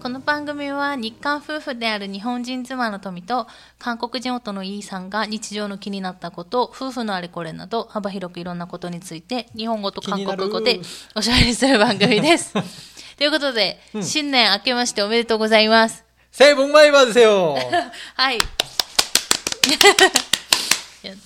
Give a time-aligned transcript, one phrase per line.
[0.00, 3.48] この番組は日韓夫婦である日本人妻の富と
[3.80, 10.78] 韓国人夫のイーさんが日常の気になったこと夫婦のあれこれなど幅広くいろんなことについて日本語と韓国語で
[11.16, 11.80] おしゃべりする。
[11.80, 12.54] 番組です
[13.16, 16.04] ということで、うん、新年明けましておめでとうございます。
[16.32, 17.56] 새해복많이받으세よ。
[18.14, 18.38] はい。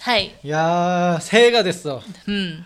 [0.01, 0.35] はい。
[0.43, 2.03] いやせいがですよ。
[2.27, 2.65] うん。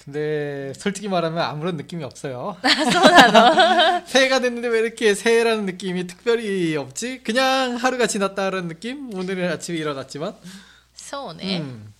[0.00, 2.56] 근데 솔직히 말하면 아무런 느낌이 없어요.
[2.62, 3.32] そうな
[4.00, 7.22] の 새해가 됐는데 왜 이렇게 새해라는 느낌이 특별히 없지?
[7.24, 9.12] 그냥 하루가 지났다라는 느낌?
[9.14, 10.34] 오늘은 아침에 일어났지만.
[10.94, 11.60] そうね。
[11.60, 11.92] 음.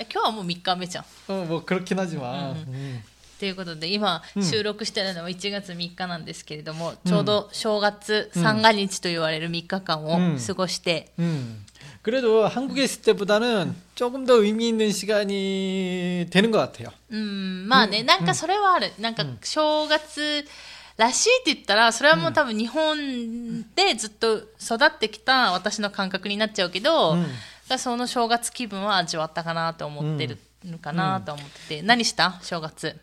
[0.00, 1.04] 今日はもう3日目じゃん。
[1.28, 2.54] 어, 뭐 그렇긴 하지만.
[2.68, 3.02] 음.
[3.42, 11.64] ということで今うん収録してるのは1月3日なんですけれども、ちょうど正月三が日と言われる3日間をうん過ごして、 음.
[12.02, 16.90] 그래도 한국에 있을 때보다는 조금 더 의미 있는 시간이 되는 것 같아요.
[17.10, 18.92] うん、まあね、なんかそれはある。
[18.98, 20.44] なんか正月
[20.96, 27.26] らしいって言ったら、それはもう多分日本でずっと育ってきた私の感覚になっちゃうけど、うん
[27.76, 32.98] その正月気分は味わったかなと思ってるのかなと思ってて、何した正月。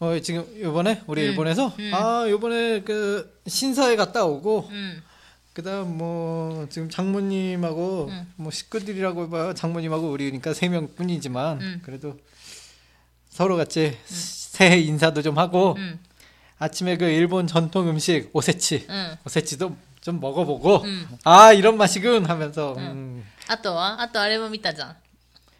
[0.00, 1.90] 어, 지금 요번에 우리 음, 일본에서 음.
[1.94, 5.02] 아, 요번에 그 신사에 갔다 오고 うん。
[5.52, 8.32] 그다음 뭐 지금 장모님하고 음.
[8.36, 11.82] 뭐 식구들이라고 해봐요 장모님하고 우리니까 세 명뿐이지만 음.
[11.84, 12.16] 그래도
[13.28, 15.98] 서로 같이 새해 인사도 좀 하고 うん。
[16.58, 19.16] 아침에 그 일본 전통 음식 오세치 うん。
[19.26, 21.08] 오세치도 좀 먹어보고 음.
[21.24, 23.24] 아 이런 맛이군 하면서 음.
[23.48, 24.96] あとはあとあれも見たじゃん。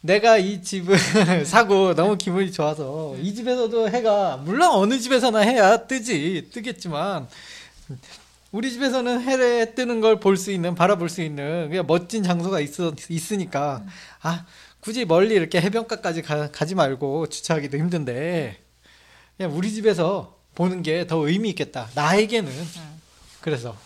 [0.00, 0.96] 내가 이 집을
[1.46, 7.28] 사고 너무 기분이 좋아서 이 집에서도 해가 물론 어느 집에서나 해야 뜨지 뜨겠지만
[8.52, 12.92] 우리 집에서는 해에 뜨는 걸 볼 수 있는 바라볼 수 있는 그냥 멋진 장소가 있어
[13.08, 13.84] 있으니까
[14.22, 14.44] 아
[14.80, 18.62] 굳이 멀리 이렇게 해변가까지 가, 가지 말고 주차하기도 힘든데
[19.36, 22.50] 그냥 우리 집에서 보는 게 더 의미 있겠다 나에게는
[23.40, 23.76] 그래서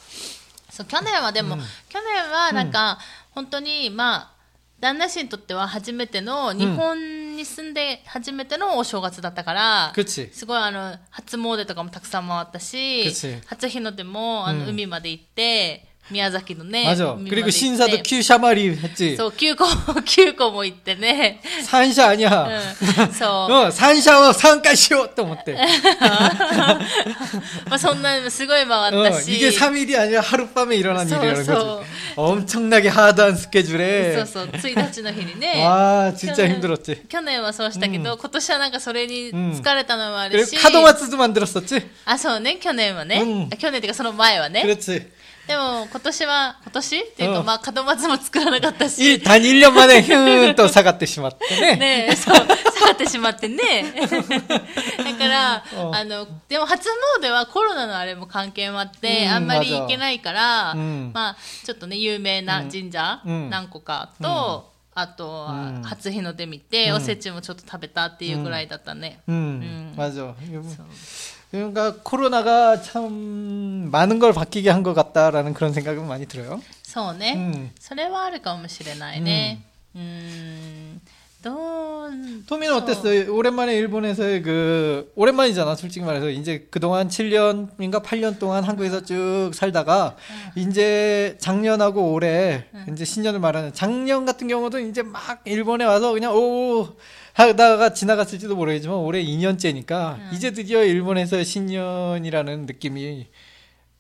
[0.71, 2.97] そう去年はでも、うん去年はなんか、
[3.33, 4.34] 本当にまあ
[4.80, 13.06] 旦那氏にとっては初めての日本に住んで初めてのお正月だったから、うん、すごいあの初詣とかもたくさん回ったし
[13.46, 24.33] 初日の出もあの海まで行って、宮崎のね 맞아 海まで 그리고 行って 신사도 큐샤마리 했지 そ う9個9 個も行ってね、 산샤 아니야 うん、そう 어, 산샤워
[24.33, 25.55] 산가시오 또 못돼.
[27.69, 31.53] まあそんなすごい回っ 어, たし、 이게 3일이 아니라 하룻밤에 일어난 소, 일이라는 소.
[31.55, 31.87] 거지.
[32.17, 34.15] 엄청나게 하드한 스케줄에.
[34.17, 37.09] そうそう1日の日にね 와, 진짜 去年 힘들었지.
[37.09, 41.87] 去年はそうしたけど、今年はなんかそれに疲れたのもある 그리고 し、 카도마츠도 만들었었지?
[42.05, 45.07] あそうね去年はね、うん去年っていうかその前はね 그렇지.
[45.48, 49.22] でも今年は今年っていうか、まあ門松も作らなかったし。
[49.22, 51.76] 他人量までヒューンと下がってしまってね。
[52.08, 53.94] ねそう下がってしまってね。
[53.96, 55.64] だから
[55.94, 56.90] あのでも初
[57.22, 69.20] 詣はコロナのあれも関係もあって、うん、あんまり行けないから、うん、まあちょっとね有名な神社何個かと、あとは初日の出見て、おせちもちょっと食べたっていうぐらいだったね。
[69.28, 69.46] うん、うん、う
[69.94, 69.94] ん、
[71.51, 76.61] 그러니까 코로나가 참 많은 걸 바뀌게 한 것 같다라는 그런 생각은 많이 들어요.
[76.85, 77.71] そうね、 음.
[77.81, 79.63] それはあるかもしれないね。
[79.95, 81.01] うん、
[81.43, 82.11] どう、
[82.47, 83.33] 토미는 어땠어요?
[83.35, 90.17] 오랜만에 일본에서의 그 오랜만이잖아, 솔직히 말해서 이제 그동안 7년인가 8년 동안 한국에서 쭉 살다가
[90.57, 96.89] 이제 작년하고 올해 이제 신년을 말하는 작년 같은 경우도 이제 막 일본에 와서 그냥 오
[97.35, 103.27] 하다가 지나갔을지도 모르겠지만 올해 2년째니까 이제 드디어 일본에서 신년이라는 느낌이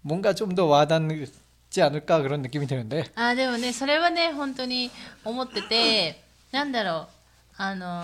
[0.02, 4.91] 뭔가 좀 더 와닿지 않을까 그런 느낌이 드는데 あでもねそれはね本当に
[5.25, 7.06] 思っててなんだろう
[7.56, 8.02] あの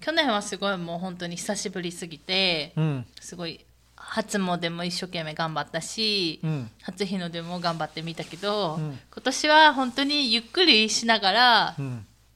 [0.00, 3.64] 去年はすごいもう本当に久しぶりすぎて 음, すごい
[3.96, 12.04] 初詣も一生懸命頑張ったし、 음, 初日の出も頑張ってみたけど、うん今年は本当にゆっくりしながら 음,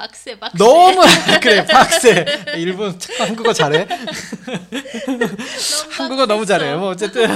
[0.00, 0.56] 박세 박세.
[0.56, 1.02] 너무
[1.42, 2.24] 그래 박세.
[2.56, 3.86] 일본 한국어 잘해.
[5.90, 6.74] 한국어 너무 잘해.
[6.76, 7.28] 뭐 어쨌든.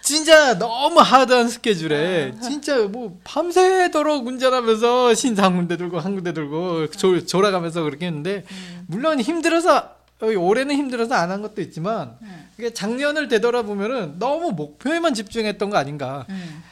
[0.00, 7.24] 진짜 너무 하드한 스케줄에 진짜 뭐 밤새도록 운전하면서 신상 군데 들고 한 군데 들고 조,
[7.24, 8.44] 졸아가면서 그렇게 했는데
[8.86, 9.90] 물론 힘들어서
[10.22, 12.48] 어, 올해는 힘들어서 안 한 것도 있지만 음.
[12.72, 16.24] 작년을 되돌아보면은 너무 목표에만 집중했던 거 아닌가.
[16.30, 16.62] 음.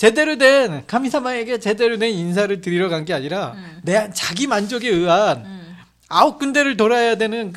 [0.00, 3.80] 제대로 된 카미사마에게 제대로 된 인사를 드리러 간 게 아니라 음.
[3.82, 5.76] 내 자기 만족에 의한 음.
[6.08, 7.52] 아홉 군데를 돌아야 되는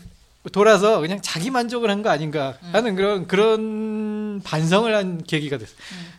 [0.51, 5.71] 돌아서 그냥 자기 만족을 한 거 아닌가 하는 그런 그런 반성을 한 계기가 됐어.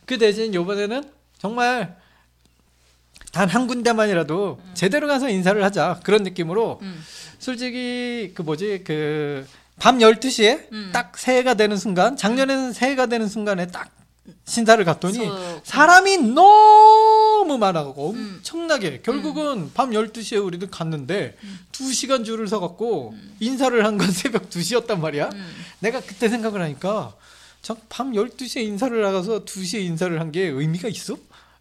[0.06, 1.03] 그 대신 이번에는
[1.37, 1.94] 정말
[3.31, 7.05] 단 한 군데만이라도 제대로 가서 인사를 하자 그런 느낌으로 음.
[7.38, 10.88] 솔직히 그 뭐지 그밤 12시에 음.
[10.94, 13.91] 딱 새해가 되는 순간 작년에는 새해가 되는 순간에 딱
[14.47, 18.35] 신사를 갔더니 소- 사람이 너무 많아가고 음.
[18.38, 21.37] 엄청나게 결국은 밤 12시에 우리도 갔는데
[21.73, 25.55] 2시간 줄을 서갖고 인사를 한 건 새벽 2시였단 말이야 음.
[25.81, 27.12] 내가 그때 생각을 하니까
[27.62, 31.17] 저밤 12시에 인사를 나가서 2시에 인사를 한 게 의미가 있어?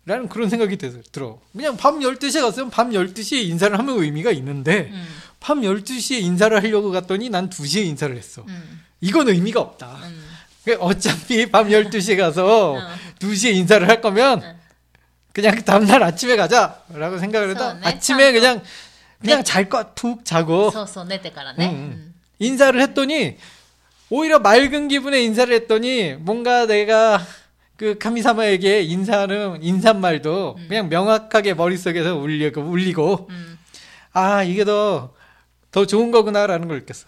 [0.05, 4.89] 라는 그런 생각이 들- 들어 그냥 밤 12시에 갔으면 밤 12시에 인사를 하면 의미가 있는데
[4.91, 5.07] 음.
[5.39, 8.81] 밤 12시에 인사를 하려고 갔더니 난 2시에 인사를 했어 음.
[8.99, 10.22] 이건 의미가 없다 음.
[10.65, 12.79] 그 어차피 밤 12시에 가서 어.
[13.19, 14.55] 2시에 인사를 할 거면 어.
[15.33, 18.61] 그냥 다음날 아침에 가자라고 생각을 해서 아침에 그냥
[19.19, 20.69] 그냥 잘거푹 자고
[21.63, 21.75] 응, 응.
[21.75, 22.13] 음, 음.
[22.39, 23.37] 인사를 했더니
[24.09, 27.25] 오히려 맑은 기분에 인사를 했더니 뭔가 내가
[27.77, 30.65] 그 카미사마에게 인사하는 인사말도 음.
[30.67, 33.57] 그냥 명확하게 머릿속에서 울리고 울리고 음.
[34.11, 35.13] 아 이게 더
[35.73, 37.07] 더 좋은 거구나라는 걸 느꼈어.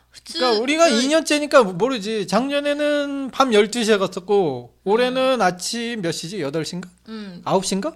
[0.32, 2.26] 그러니까 우리가 2년째니까 모르지.
[2.26, 6.38] 작년에는 밤 12시에 갔었고 올해는 아침 몇 시지?
[6.38, 6.88] 8시인가?
[7.08, 7.94] うん、 9시인가?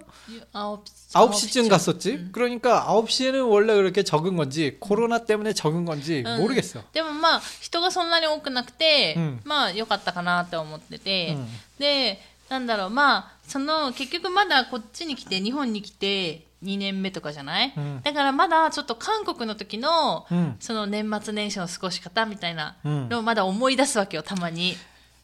[0.53, 0.77] あ
[1.13, 2.29] 9시쯤 갔었지.
[2.31, 6.83] 그러니까 9시에는 원래 그렇게 적은 건지 코로나 때문에 적은 건지 うん 모르겠어.
[6.93, 11.47] でもまあ人がそんなに多くなくて、うんまあ良かったかなって思ってて、うん
[11.79, 12.19] で
[12.49, 20.55] なんだろうまあその結局まだこっちに来て日本に来て 2年目とかじゃない、うんだからまだちょっと韓国の時の、 음.
[20.59, 24.75] その年末年始の過ごし方みたいなうんのをまだ思い出すわけよたまに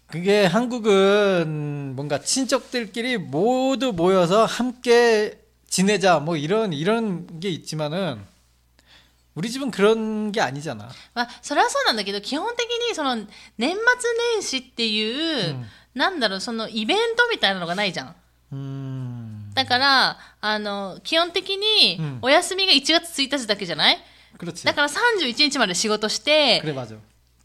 [0.09, 5.39] 그게 한국은 뭔가 친척들끼리 모두 모여서 함께
[5.69, 8.25] 지내자 뭐 이런 이런 게 있지만은
[9.35, 10.89] 우리 집은 그런 게 아니잖아.
[11.13, 13.27] まあそれはそうなんだけど基本的にその年
[13.57, 13.75] 末
[14.33, 15.65] 年始っていう、うん
[15.97, 18.15] なんだろうそのイベントみたいなのがないじゃん
[18.53, 19.10] 음.
[19.54, 23.98] だからあの基本的にお休みが1月1日だけじゃない、
[24.64, 26.62] だから31日まで仕事して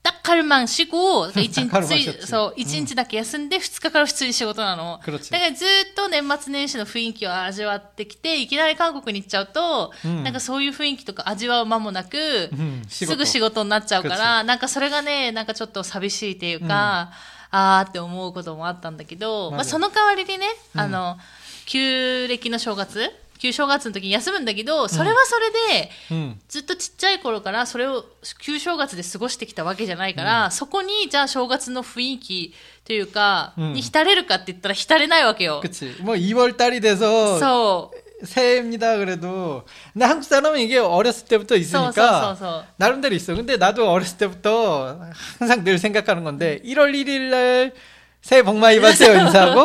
[0.03, 9.91] だからまんしこ1日そう1日だけ休んで2日から普通に仕事なの、だからずっと年末年始の雰囲気を味わってきていきなり韓国に行っちゃうと、
[10.23, 12.49] なんかそういう雰囲気とか味わう間もなく、
[12.87, 17.11] すぐ仕事になっちゃうからなんかそれがねなんかちょっと寂しいっていうか、
[17.51, 21.17] ああって思うこともあったんだけど、まあ、その代わりにね、あの、うん
[21.66, 26.38] 旧暦の正月旧正月の時に休むんだけど、それはそれで、 음.
[26.48, 28.04] ずっとちっちゃい頃からそれを
[28.40, 35.60] 旧正月で過ごしてきたわけじゃないから、そこにじゃあ正月の雰囲気というか、うんに浸れるかって言ったら浸れないわけよ。
[35.60, 35.92] 그치.
[36.02, 38.24] 뭐 2월 달이 돼서 そう。
[38.24, 42.64] 새해입니다 그래도 근데 한국 사람은 이게 어렸을 때부터 そうそうそう 있으니까 そう。
[42.76, 43.34] 나름대로 있어.
[43.34, 45.00] 근데 나도 어렸을 때부터
[45.40, 47.72] 항상 늘 생각하는 건데 1월 1일 날
[48.26, 49.64] 새해 복 많이 받으세요 인사하고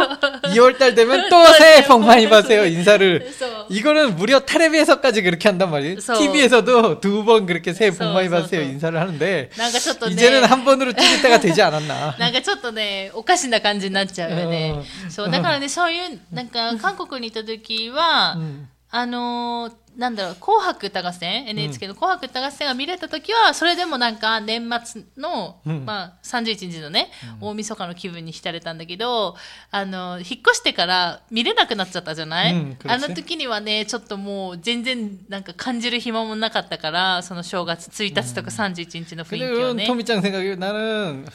[0.55, 3.65] 2월 달 되면 또 새해 복 많이 받으세요 인사를 そう。
[3.69, 5.95] 이거는 무려 텔레비에서까지 그렇게 한단 말이에요.
[5.97, 10.13] 그래서- TV에서도 두 번 그렇게 새해 복 그래서- 많이 받으세요 그래서- 인사를 하는데 なんかちょっとね。
[10.13, 12.15] 이제는 한 번으로 찍을 때가 되지 않았나.
[12.17, 14.74] な んかちょっとね、おかしな感じになっちゃうよね。
[15.09, 18.65] そう、だからね、そういう、なんか、韓国に行った時は、 음.
[18.89, 27.09] あのー なんだろう、紅白歌合戦 ?NHK の紅白歌合戦が見れた時は、それでもなんか年末の、うんまあ、31日のね、
[27.41, 29.36] 大晦日の気分に浸れたんだけど、
[29.71, 39.88] あの、引っ越してから見れなくなっちゃったじゃない、うんあの時にはね、ちょっともう全然なんか感じる暇もなかったから、その正月1日とか31日の雰囲 근데 気を 그건 ね。
[39.88, 41.25] 토미짱 생각에 나는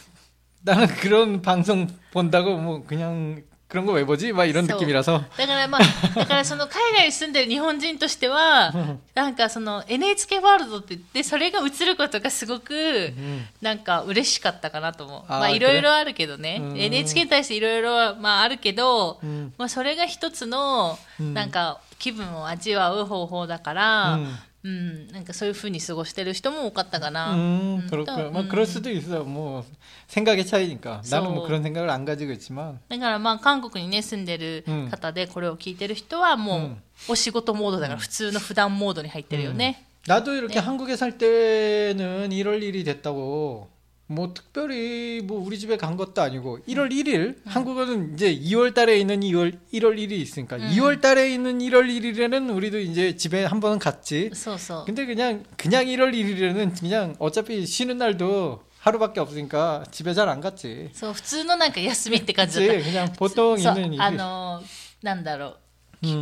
[0.64, 4.32] 나는 그런 방송 본다고 뭐 그냥 그런 거 왜 보지?
[4.32, 5.80] 막 이런 そう 느낌이라서 だからまあ、
[6.14, 8.70] だからその海外に住んでる日本人としては、
[9.14, 13.14] なんかその NHK ワールドって言って、それが映ることがすごく、
[13.62, 15.22] なんか嬉しかったかなと思う。
[15.26, 16.74] あーまあいろいろあるけどねう。
[16.74, 24.18] ん NHK に対していろいろまああるけど、んまあそれが一つの、なんか気分を味わう方法だから、
[24.66, 27.34] うんうん、なんかそういう風に過ごしてる人も多かったかな。
[27.34, 29.24] 음, うん 그렇고 と 뭐 うん 그럴 수도 있어.
[29.24, 29.64] 뭐
[30.08, 31.02] 생각의 차이니까.
[31.10, 39.84] 나는 뭐 소- 그런 생각을 안 가지고 있지만 だからまあ韓国にね住んでる方でこれを聞いてる人はもううんお仕事モードだから普通の普段モードに入ってるよね。
[40.06, 40.60] 나도 이렇게 네.
[40.60, 43.68] 한국에 살 때는 1월 1일이 됐다고
[44.08, 49.20] 뭐 특별히 뭐 우리 집에 간 것도 아니고 1월 1일 한국은 이제 2월 달에 있는
[49.20, 50.68] 2월 1월 1일이 있으니까 음.
[50.74, 54.30] 2월 달에 있는 1월 1일에는 우리도 이제 집에 한 번은 갔지.
[54.34, 54.84] そうそう。
[54.84, 60.90] 근데 그냥 그냥 1월 1일에는 그냥 어차피 쉬는 날도 하루밖에 없으니까 집에 잘 안 갔지.
[60.92, 62.90] そう普通のなんか休みって感じだっ 그치?
[62.90, 63.72] 그냥 보통 た。
[63.74, 64.62] そう 있는 あ 일이 の
[65.02, 65.65] なんだろう、うん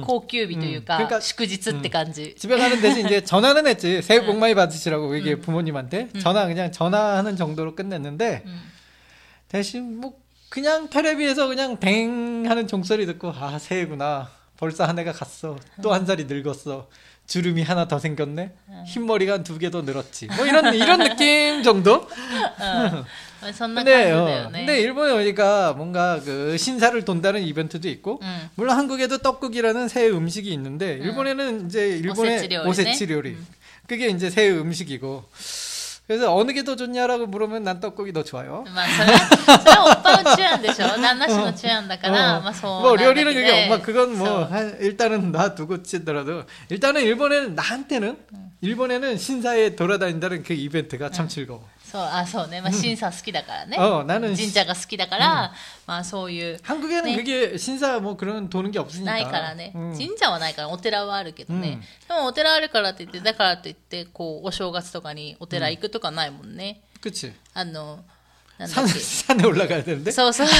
[0.04, 2.34] 高級日というか,、うんなんか祝日って感じ。
[2.36, 4.02] 집에 가는 대신 이제 전화는 했지.
[4.02, 8.60] 새해 복 많이 받으시라고 이게 부모님한테 전화 그냥 전화하는 정도로 끝냈는데 うん
[9.48, 10.14] 대신 뭐
[10.50, 14.30] 그냥 테레비에서 그냥 댕 하는 종소리 듣고 아 새해구나.
[14.56, 15.56] 벌써 한 해가 갔어.
[15.82, 16.88] 또 한 살이 늙었어.
[17.27, 18.51] 주름이 하나 더 생겼네.
[18.67, 18.83] 어.
[18.87, 20.27] 흰머리가 한두개 더 늘었지.
[20.35, 21.93] 뭐 이런 이런 느낌 정도.
[21.95, 23.05] 어.
[23.41, 24.59] 어, 근데, 어, 네, 네.
[24.59, 28.49] 근데 일본에 오니까 뭔가 그 신사를 돈다는 이벤트도 있고 음.
[28.55, 31.03] 물론 한국에도 떡국이라는 새 음식이 있는데 음.
[31.03, 32.67] 일본에는 이제 일본의 오세치 요리.
[32.67, 33.29] 오세치 요리.
[33.31, 33.47] 음.
[33.87, 35.25] 그게 이제 새 음식이고
[36.06, 38.64] 그래서 어느 게 더 좋냐라고 물으면 난 떡국이 더 좋아요.
[38.74, 42.42] まあそれはそれはおっぱのチュアンでしょ旦那氏のチュアンだから、 어.
[42.42, 47.54] まあそう 뭐 なんだけ 요리는 ど 얘기 엄마 그건 뭐そう 한- 일단은 놔두고 치더라도 일단은 일본에는
[47.54, 48.16] 나한테는
[48.62, 51.64] 일본에는 신사에 돌아다닌다는 그 이벤트가 참 즐거워.
[51.94, 55.52] そうあそうね、まあ、審査好きだからね、 어 나는 神社が好きだから、
[55.86, 57.16] まあそういう 한국에는 네.
[57.16, 59.04] 그게 신사 뭐 그런 도는 게 없으니까.
[59.04, 59.92] ないからね、 음.
[59.96, 67.32] 神社はないからお寺はあるけどね、うんでもお寺あるからって言ってだからといってこうお正月とかにお寺行くとかないもんね、 그치.
[67.54, 68.04] あの
[68.60, 70.12] なんだ 산, っけ 산에 올라가야 되는데.
[70.12, 70.46] そうそう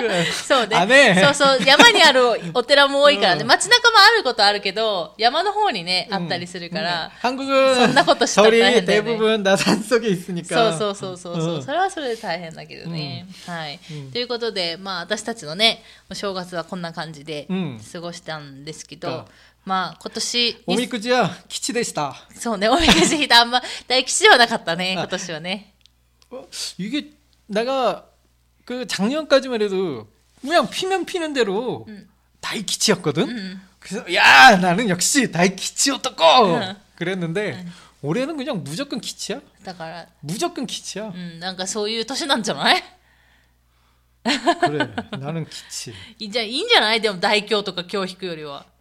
[0.00, 0.24] 그래.
[0.32, 2.22] そうねあねそうそう山にある
[2.54, 10.78] お寺も多いからね、街中もあることあるけど山の方にねあったりするから、 한국은 そんなことしたら大 절이 変だよね 대부분 다 산 속에 そう 있으니까.
[10.78, 13.78] そうそうそうそう、うんそれはそれで大変だけどね、はい、
[14.10, 19.24] ということでまあ私たちのねお正月はこんな感じでうん過ごしたんですけど、うん
[19.64, 22.14] まあ今年 오미쿠지야 기치 되시다.
[22.34, 25.68] そうねおみくじ引いたあんま大吉ではなかったねあ今年はね
[26.30, 26.48] 어,
[26.78, 27.10] 이게
[27.46, 28.06] 내가
[28.64, 30.08] 그 작년까지만 해도
[30.40, 32.08] 그냥 피면 피는 대로 음.
[32.40, 33.28] 다이키치였거든.
[33.28, 36.76] うん 그래서 야 나는 역시 다이키치였다고 응.
[36.94, 37.66] 그랬는데
[38.00, 39.40] 올해는 그냥 무조건 키치야.
[39.64, 41.08] だから 무조건 키치야.
[41.08, 42.82] うんなんかそういう年なんじゃない
[44.24, 44.88] 그래
[45.18, 45.92] 나는 키치.
[46.20, 48.66] いいじゃいいんじゃないでも大凶とか今日引くよりは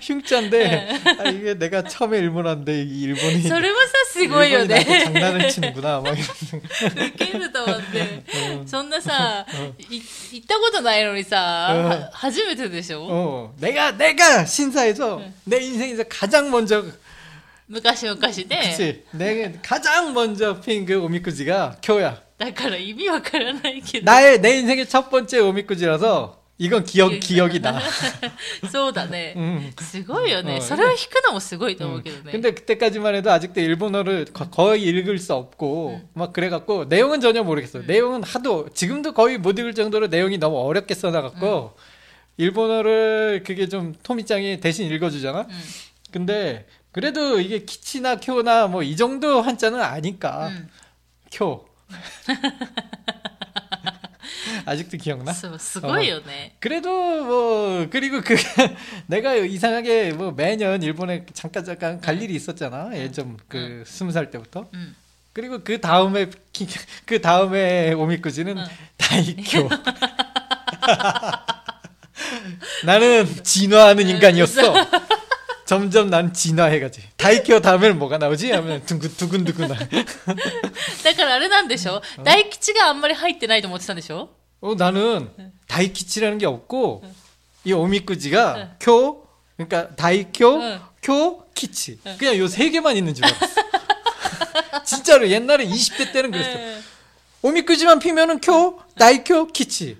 [0.00, 3.42] 흉자인데, 아, 이게 내가 처음에 일본 왔는데, 이 일본이.
[3.42, 6.00] そ れもさすごいよ 일본이 나한테 ね 장난을 치는구나.
[6.00, 6.26] 막 이런.
[7.06, 8.22] ウケると思って、
[8.66, 9.46] そんなさ、
[9.78, 10.00] い
[10.32, 16.82] 行ったことないのにさ、うんは初めてでしょ、 어, 내가, 내가 신사에서 내 인생에서 가장 먼저,
[17.68, 18.46] 昔々で。
[18.48, 19.04] 그치.
[19.12, 22.20] 내가 가장 먼저 핀 그 오미쿠지가 쿄야.
[22.36, 24.04] だから意味わからないけど。
[24.06, 27.80] 나의, 내 인생의 첫 번째 오미쿠지라서, 이건 기억, 기억이 나.
[28.70, 29.72] そうだね、 응.
[29.80, 32.32] すごいよね、うんそれを弾くのもすごいと思うけどね。
[32.32, 37.84] 근데 그때까지만 해도 아직도 일본어를 거- 거의 읽을 수 없고 막 그래갖고 내용은 전혀 모르겠어요.
[37.86, 41.74] 내용은 하도 지금도 거의 못 읽을 정도로 내용이 너무 어렵게 써놔갖고
[42.36, 45.40] 일본어를 그게 좀 토미짱이 대신 읽어주잖아.
[45.40, 45.48] うん
[46.12, 50.68] 근데 그래도 이게 키치나 쿄나 뭐 이 정도 한자는 아니까 うん
[51.30, 51.64] 쿄.
[54.64, 55.32] 아직도 기억나?
[55.32, 56.56] そうすごいよね。
[56.60, 56.88] 그래도
[57.24, 58.36] 뭐 그리고 그
[59.06, 62.90] 내가 이상하게 뭐 매년 일본에 잠깐 잠깐 갈 일이 있었잖아.
[62.94, 64.68] 예전 그 스무 살 때부터.
[64.72, 64.94] うん。
[65.32, 66.66] 그리고 그 다음에 기-
[67.06, 68.64] 그 다음에 오미쿠지는 응.
[68.96, 69.68] 다이쿄.
[72.84, 74.74] 나는 진화하는 인간이었어.
[75.66, 77.00] 점점 난 진화해가지.
[77.16, 78.50] 다이쿄 다음에는 뭐가 나오지?
[78.50, 79.68] 하면 두근 두근두근.
[79.68, 84.30] だからあれなんでしょ、大吉があんまり入ってないと思ってたんでしょ
[84.65, 85.29] 어, 나는
[85.67, 87.03] 다이키치라는 게 없고
[87.65, 88.69] 이 오미꾸지가 네.
[88.79, 89.23] 쿄
[89.57, 93.45] 그러니까 다이쿄 쿄 키치 그냥 요 세 개만 있는 줄 알았어.
[94.83, 96.81] 진짜로 옛날에 20대 때는 그랬어.
[97.43, 99.97] 오미꾸지만 피면은 쿄 다이쿄 키치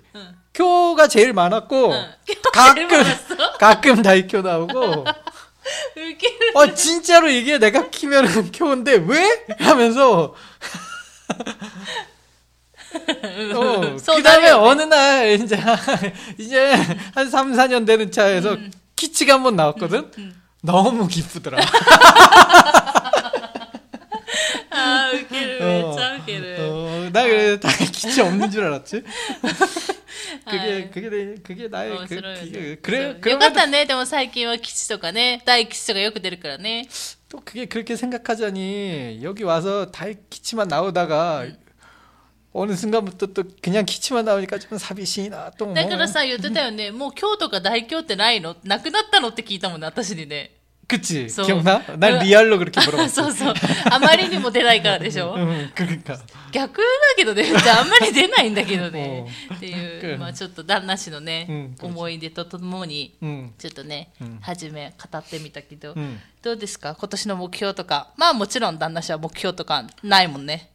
[0.52, 1.92] 쿄가 제일 많았고
[2.52, 2.88] 가끔
[3.58, 5.04] 가끔 다이쿄 나오고.
[6.54, 9.44] 어 진짜로 이게 내가 키면은 쿄인데 왜?
[9.58, 10.34] 하면서
[13.55, 15.57] 어, そう 그 だ 다음에 よね 어느 날 이제
[16.37, 16.73] 이제
[17.13, 18.71] 한 3, 4년 되는 차에서 음.
[18.95, 20.11] 키치가 한 번 나왔거든.
[20.17, 20.41] 음.
[20.63, 21.57] 너무 기쁘더라.
[24.73, 29.03] あーウケるめっちゃウケる 어, 나 그래 다 키치 없는 줄 알았지.
[30.45, 30.89] 그게 아이.
[30.91, 36.87] 그게 내 그게 나의 面 그, 白いよ 그게 ね 그래 そうよかっ 그러면 たねでも最近は吉とかね大吉とかよく出るからね
[37.29, 41.45] 또 그게 그렇게 생각하자니 여기 와서 다 키치만 나오다가
[42.55, 45.73] 어느 순간부터 또 그냥 키치만 나오니까 좀 사비시나 또 뭐.
[45.73, 50.51] だからさ言ってたよねもう京とか大京ってないのなくなったのって聞いたもんね私にね
[50.87, 51.81] 그치 소- 기억나?
[51.97, 52.19] 난 어.
[52.21, 53.29] 리알로 그렇게 そ 물어봤어.
[53.29, 53.53] うそう
[53.89, 56.19] あまりにも出ないからでしょ 응, 그러니까.
[56.51, 56.83] 逆だ
[57.15, 66.19] けどねじゃああんまり出ないんだけどねうっていう、うんまあ、ちょっと旦那氏のね、うん思い出とともに 응, ちょっとね、うん初め語ってみたけど、 응.
[66.41, 70.71] どうですか今年の目標とかまあもちろん旦那氏は目標とかないもんね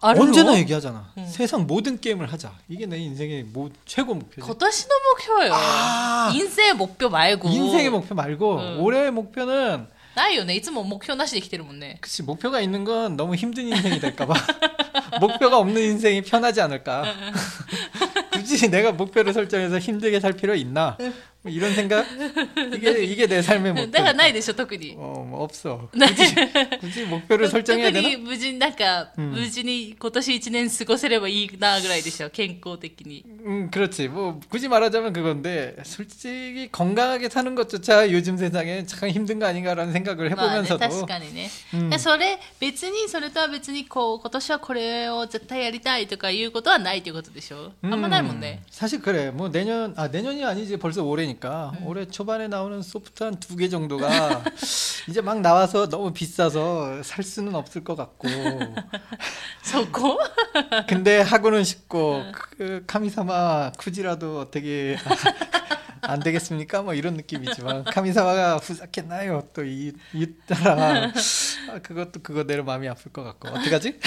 [0.00, 1.12] あるの 언제나 얘기하잖아.
[1.16, 1.26] 응.
[1.26, 2.52] 세상 모든 게임을 하자.
[2.68, 4.40] 이게 내 인생의 뭐 최고 목표지.
[4.46, 8.82] 今年の目標よあー陰性目標前고 인생의 목표 말고 응.
[8.82, 14.34] 올해의 목표는 ないよねいつも目標なしで生きてるもんね 그치 목표가 있는 건 너무 힘든 인생이 될까봐
[15.20, 17.04] 목표가 없는 인생이 편하지 않을까
[18.32, 20.96] 굳이 내가 목표를 설정해서 힘들게 살 필요 있나
[21.39, 22.04] 뭐 이런 생각
[22.74, 26.34] 이게 이게 내 삶의 だ 목표 からないでしょ特に 어, 뭐 없어 굳이,
[26.80, 37.28] 굳이 목표를 特 설정해야 に 되나 無事になんか、うん無事に今年一年過ごせればいいなぐらいでしょ健康的に 음 그렇지 뭐 굳이 말하자면 그건데 솔직히 건강하게
[37.28, 49.30] 사는 것조차 요즘 세상에 참 힘든 거 아닌가라는 생각을 まあね 해보면서도 確かにね、うんいやそれ別にそれとは別にこう今年はこれを絶対やりたいとかいうことはないということでしょ、あんまないもんね 음, 사실 그래.
[49.30, 51.87] 뭐 내년 아 내년이 아니지 벌써 올해 되니까 음.
[51.87, 54.43] 올해 초반에 나오는 소프트 한 두 개 정도가
[55.09, 58.27] 이제 막 나와서 너무 비싸서 살 수는 없을 것 같고
[59.71, 60.19] 좋고
[60.87, 62.31] 근데 하고는 싶고 음.
[62.57, 64.97] 그 카미사마 쿠지라도 어떻게
[66.01, 66.81] 안 되겠습니까?
[66.81, 69.47] 뭐 이런 느낌이지만 카미사마가 후작했나요?
[69.53, 71.11] 또 이 이따라
[71.69, 73.99] 아, 그것도 그거대로 마음이 아플 것 같고 어떡하지?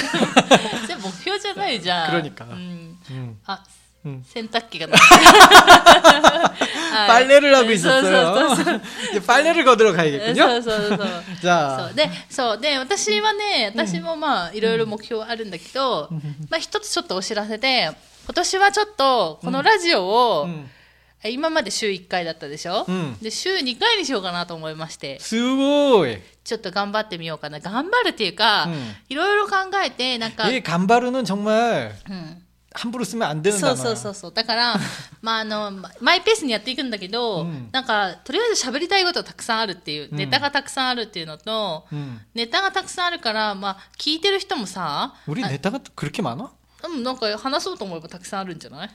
[0.85, 1.91] 이제 목표잖아 이제.
[2.09, 2.45] 그러니까.
[2.47, 2.99] 음.
[3.11, 3.39] 음.
[3.47, 3.63] 아
[4.34, 8.12] 洗濯機がなはい 빨래를 하고 そうそうそう
[8.56, 8.82] 있었어요.
[9.12, 10.36] 이제 빨래를 거들어 가야겠군요.
[10.36, 11.08] そうそうそうそう
[11.42, 16.10] 자, そうでそうで私はね私もまあいろいろ目標あるんだけど、
[16.50, 17.92] まあ、一つちょっとお知らせで
[18.26, 20.66] 今年はちょっとこのラジオを、 음,
[21.26, 26.18] 今まで週1回だったでしょ、うんで週2回にしようかなと思いましてすごい。
[26.46, 29.56] ちょっと頑張ってみようかな頑張るっていうか、うんいろいろ考
[29.86, 32.43] えてなんか、 이 간바르는 정말 うん、
[32.74, 33.76] 함부로 쓰면 안 되는 そう 단어야.
[33.78, 34.76] そうそうそうだから
[35.22, 42.20] まああのまマイペースにやっていくんだけど、うんなんかとりあえず喋りたいことたくさんあるっていう、うんネタがたくさんあるっていうのと、 음.
[42.36, 46.52] ネタがたくさんあるから、まあ、聞いてる人もさ 우리 네타가 또 그렇게 많아?
[46.84, 48.90] うんなんか話そうと思えばたくさんあるんじゃない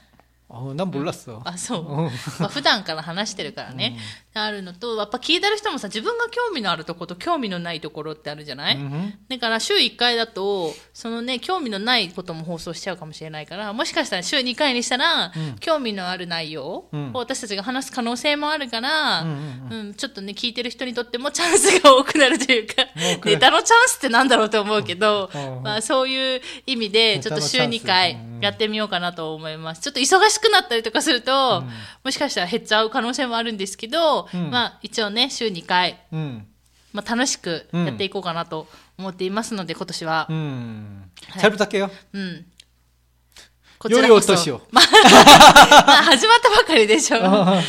[0.49, 1.41] 어, 난 몰랐어.
[1.45, 2.05] あそう、うん
[2.39, 3.97] まあ普段から話してるからね、
[4.35, 9.15] あるのとやっぱ聞いてる人もさ自分が興味のあるところと興味のないところってあるじゃない、 음.
[9.29, 19.29] だから週1回だとそのね興味のないことも放送しちゃうかもしれないからもしかしたら週2回にしたら、興味のある内容をうん私たちが話す可能性もあるから、うん
[19.71, 31.63] うんうんちょっとね聞いてる人にとってもチャンスが多くなるというか多くな るネタのチャンスってなんだろうと思うけど、うんまあ、そういう意味でちょっと週2ネタのチャン回スうん やってみようかなと思いますちょっと忙しくなったりとかすると、
[32.05, 36.47] もしかしたら減っちゃう可能性もあるんですけど、うんまあ一応ね週2回 음.
[36.93, 41.11] まあ、楽しくやっていこうかなと思っていますので、今年は、 음.
[41.35, 41.41] 네.
[41.41, 41.91] 잘 부탁해요.
[42.13, 42.47] うん。
[43.81, 44.61] こ 요리 こそ 어떠시오?
[44.71, 44.85] まあ、
[45.87, 47.19] まあ始まったばかりでしょ。
[47.19, 47.63] 어.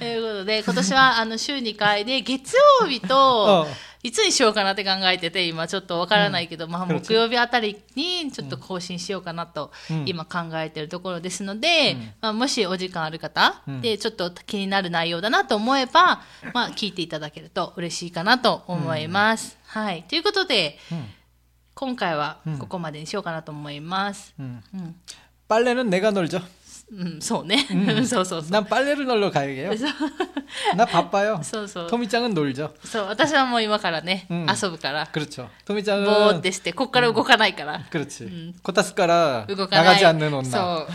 [0.00, 3.06] ということで、今年はあの週2回で、月曜日 어.
[3.06, 3.66] と、
[4.02, 19.56] いつにしようかなって考えてて、今ちょっとわからないけど、まあ 그렇지 木曜日あたりにちょっと更新しようかなと、うん今考えてるところですので、まあ、もしお時間ある方、うんで、ちょっと気になる内容だなと思えば、まあ聞いていただけると嬉しいかなと思います。
[19.66, 20.04] はい。
[20.04, 21.04] ということで、 음.
[21.74, 24.32] 今回はここまでにしようかなと思います。
[24.38, 24.62] 음.
[24.74, 24.94] うん、
[25.48, 26.40] 빨래는 내가 널죠.
[26.92, 27.66] うん、そうね。
[28.06, 28.50] そうそうそう。
[28.50, 29.72] 난 빨래를 널러 가야게요.
[30.76, 31.40] 나 바빠요.
[31.42, 31.90] そうそう。
[31.90, 32.74] 토미짱은 놀죠.
[32.84, 35.06] そう、私はもう今からね、うん遊ぶから。
[35.10, 35.42] 그렇죠.
[35.42, 37.80] ぼーっ 토미짱은 てして、こっから動かないから。
[37.90, 38.24] 그렇지.
[38.24, 38.54] 음.
[38.62, 39.84] 코타스카라 動かない。
[39.86, 40.44] 나가지 않는 온나.
[40.44, 40.88] そう。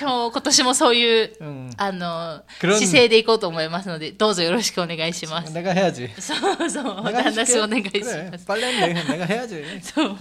[0.00, 1.70] 今日、今年もそういう、 응.
[1.76, 5.52] あの、 그런 姿勢でいこうと思いますので、どうぞよろしくお願いします。
[5.52, 6.08] 내가 해야지.
[6.18, 6.84] そうそう。
[7.04, 7.60] 내가 旦那氏 해줄게.
[7.62, 8.30] お願いし 그래.
[8.32, 8.46] ます。
[8.46, 9.62] 빨래는 내가, 내가 해야지.
[9.82, 10.16] そう。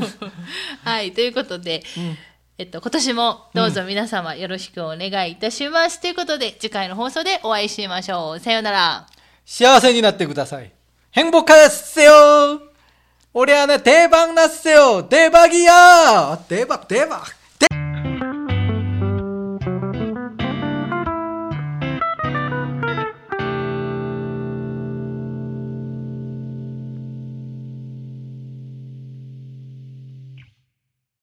[0.84, 2.18] はい、ということで、 음.
[2.58, 6.00] えっと、今年もどうぞ皆様よろしくお願いいたします。
[6.00, 8.40] ということで、次回の放送でお会いしましょう。
[8.40, 9.08] さようなら。
[9.46, 10.72] 幸せになってください.
[11.16, 12.62] 행복하세요!
[13.34, 15.10] 올해 안에 대박 났어요!
[15.10, 16.46] 대박이야!
[16.48, 17.37] 대박, 대박!